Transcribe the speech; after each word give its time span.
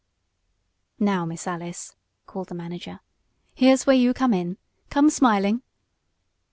"Now, 0.99 1.25
Miss 1.25 1.45
Alice!" 1.45 1.95
called 2.25 2.47
the 2.49 2.55
manager. 2.55 3.01
"Here's 3.53 3.85
where 3.85 3.95
you 3.95 4.15
come 4.15 4.33
in. 4.33 4.57
Come 4.89 5.11
smiling!" 5.11 5.61